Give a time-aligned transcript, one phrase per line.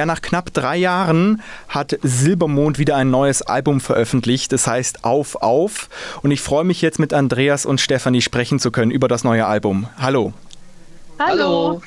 [0.00, 4.52] Ja, nach knapp drei Jahren hat Silbermond wieder ein neues Album veröffentlicht.
[4.52, 5.88] Das heißt Auf, Auf.
[6.22, 9.44] Und ich freue mich jetzt mit Andreas und Stefanie sprechen zu können über das neue
[9.44, 9.88] Album.
[9.98, 10.32] Hallo.
[11.18, 11.82] Hallo.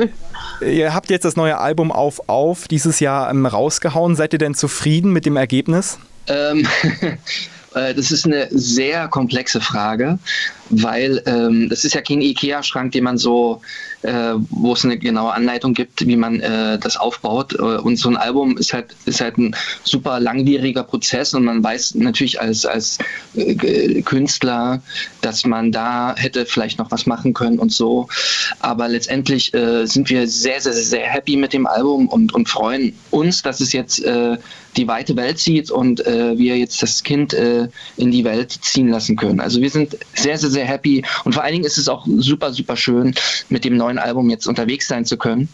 [0.62, 4.16] Ihr habt jetzt das neue Album Auf, Auf dieses Jahr ähm, rausgehauen.
[4.16, 5.98] Seid ihr denn zufrieden mit dem Ergebnis?
[6.28, 6.66] Ähm,
[7.02, 7.16] äh,
[7.74, 10.18] das ist eine sehr komplexe Frage,
[10.70, 13.60] weil ähm, das ist ja kein IKEA-Schrank, den man so
[14.02, 17.54] äh, wo es eine genaue Anleitung gibt, wie man äh, das aufbaut.
[17.54, 21.62] Äh, und so ein Album ist halt, ist halt ein super langwieriger Prozess und man
[21.62, 22.98] weiß natürlich als, als
[23.34, 24.82] äh, Künstler,
[25.20, 28.08] dass man da hätte vielleicht noch was machen können und so.
[28.60, 32.94] Aber letztendlich äh, sind wir sehr, sehr, sehr happy mit dem Album und, und freuen
[33.10, 34.36] uns, dass es jetzt äh,
[34.76, 37.61] die weite Welt zieht und äh, wir jetzt das Kind äh,
[37.96, 39.40] in die Welt ziehen lassen können.
[39.40, 42.52] Also wir sind sehr, sehr, sehr happy und vor allen Dingen ist es auch super,
[42.52, 43.14] super schön,
[43.48, 45.48] mit dem neuen neuen Album jetzt unterwegs sein zu können,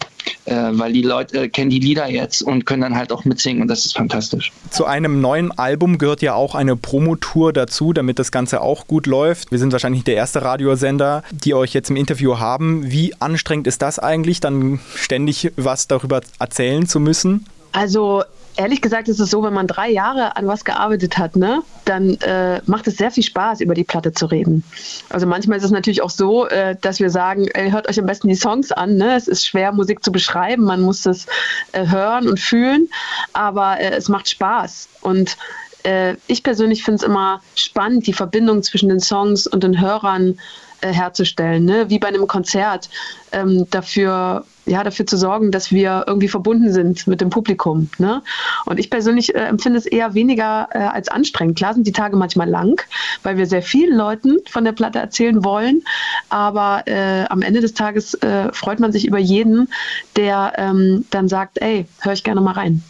[0.45, 3.63] äh, weil die Leute äh, kennen die Lieder jetzt und können dann halt auch mitsingen
[3.63, 4.53] und das ist fantastisch.
[4.71, 9.07] Zu einem neuen Album gehört ja auch eine Promotour dazu, damit das Ganze auch gut
[9.07, 9.51] läuft.
[9.51, 12.91] Wir sind wahrscheinlich der erste Radiosender, die euch jetzt im Interview haben.
[12.91, 17.47] Wie anstrengend ist das eigentlich, dann ständig was darüber erzählen zu müssen?
[17.73, 18.23] Also
[18.59, 22.15] ehrlich gesagt ist es so, wenn man drei Jahre an was gearbeitet hat, ne, dann
[22.17, 24.65] äh, macht es sehr viel Spaß, über die Platte zu reden.
[25.09, 28.07] Also manchmal ist es natürlich auch so, äh, dass wir sagen, ey, hört euch am
[28.07, 28.97] besten die Songs an.
[28.97, 29.15] Ne?
[29.17, 31.27] Es ist schwer, Musik zu beschreiben, man muss es
[31.73, 32.89] äh, hören und fühlen,
[33.33, 34.89] aber äh, es macht Spaß.
[35.03, 35.37] Und
[35.85, 40.31] äh, ich persönlich finde es immer spannend, die Verbindung zwischen den Songs und den Hörern
[40.33, 40.37] äh,
[40.83, 41.89] herzustellen, ne?
[41.89, 42.89] wie bei einem Konzert,
[43.33, 47.91] ähm, dafür, ja, dafür zu sorgen, dass wir irgendwie verbunden sind mit dem Publikum.
[47.99, 48.23] Ne?
[48.65, 51.59] Und ich persönlich äh, empfinde es eher weniger äh, als anstrengend.
[51.59, 52.83] Klar sind die Tage manchmal lang,
[53.23, 55.83] weil wir sehr vielen Leuten von der Platte erzählen wollen,
[56.29, 59.69] aber äh, am Ende des Tages äh, freut man sich über jeden,
[60.17, 62.83] der ähm, dann sagt, ey, hör ich gerne mal rein.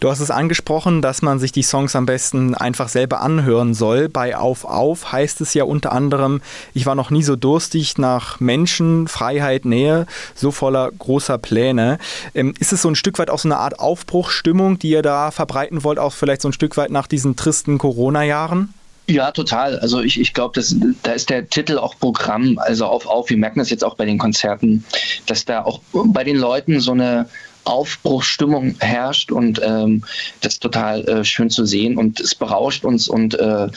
[0.00, 4.08] Du hast es angesprochen, dass man sich die Songs am besten einfach selber anhören soll.
[4.08, 6.40] Bei Auf Auf heißt es ja unter anderem,
[6.74, 11.98] ich war noch nie so durstig nach Menschen, Freiheit, Nähe, so voller großer Pläne.
[12.34, 15.30] Ähm, ist es so ein Stück weit auch so eine Art Aufbruchsstimmung, die ihr da
[15.30, 18.74] verbreiten wollt, auch vielleicht so ein Stück weit nach diesen tristen Corona-Jahren?
[19.08, 19.78] Ja, total.
[19.80, 20.60] Also ich, ich glaube,
[21.02, 22.58] da ist der Titel auch Programm.
[22.58, 24.84] Also auf, auf, wir merken das jetzt auch bei den Konzerten,
[25.26, 27.28] dass da auch bei den Leuten so eine
[27.64, 30.02] Aufbruchsstimmung herrscht und ähm,
[30.40, 33.68] das ist total äh, schön zu sehen und es berauscht uns und äh,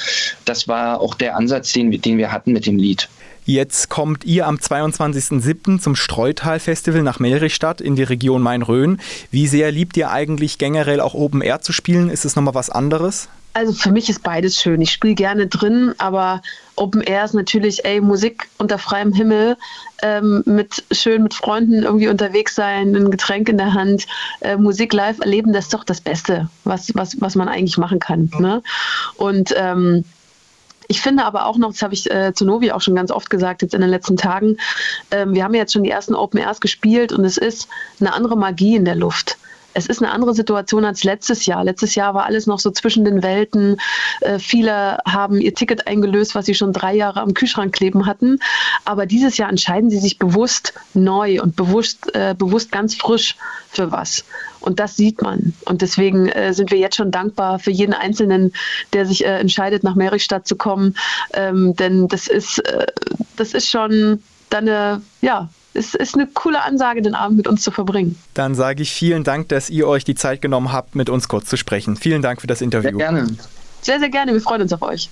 [0.45, 3.09] das war auch der Ansatz, den, den wir hatten mit dem Lied.
[3.47, 5.79] Jetzt kommt ihr am 22.07.
[5.79, 8.99] zum Streutal-Festival nach Melrichstadt in die Region Main-Rhön.
[9.29, 12.09] Wie sehr liebt ihr eigentlich generell auch Open Air zu spielen?
[12.09, 13.29] Ist es nochmal was anderes?
[13.55, 14.81] Also für mich ist beides schön.
[14.81, 16.41] Ich spiele gerne drin, aber
[16.75, 19.55] Open Air ist natürlich, ey, Musik unter freiem Himmel,
[20.03, 24.07] ähm, mit schön mit Freunden irgendwie unterwegs sein, ein Getränk in der Hand,
[24.41, 27.99] äh, Musik live erleben, das ist doch das Beste, was, was, was man eigentlich machen
[27.99, 28.29] kann.
[28.39, 28.61] Ne?
[29.15, 30.03] Und ähm,
[30.89, 33.29] ich finde aber auch noch, das habe ich äh, zu Novi auch schon ganz oft
[33.29, 34.57] gesagt, jetzt in den letzten Tagen,
[35.11, 37.69] ähm, wir haben jetzt schon die ersten Open Airs gespielt und es ist
[38.01, 39.37] eine andere Magie in der Luft
[39.75, 41.63] es ist eine andere Situation als letztes Jahr.
[41.63, 43.77] Letztes Jahr war alles noch so zwischen den Welten.
[44.21, 48.39] Äh, viele haben ihr Ticket eingelöst, was sie schon drei Jahre am Kühlschrank kleben hatten.
[48.85, 53.35] Aber dieses Jahr entscheiden sie sich bewusst neu und bewusst, äh, bewusst ganz frisch
[53.69, 54.23] für was.
[54.61, 55.53] Und das sieht man.
[55.65, 58.53] Und deswegen äh, sind wir jetzt schon dankbar für jeden Einzelnen,
[58.93, 60.95] der sich äh, entscheidet, nach Merichstadt zu kommen.
[61.33, 62.87] Ähm, denn das ist, äh,
[63.35, 64.23] das ist schon
[64.55, 68.17] dann eine, ja, es ist eine coole Ansage, den Abend mit uns zu verbringen.
[68.33, 71.47] Dann sage ich vielen Dank, dass ihr euch die Zeit genommen habt, mit uns kurz
[71.47, 71.97] zu sprechen.
[71.97, 72.97] Vielen Dank für das Interview.
[72.97, 73.27] Sehr gerne.
[73.81, 74.33] Sehr, sehr gerne.
[74.33, 75.09] Wir freuen uns auf euch.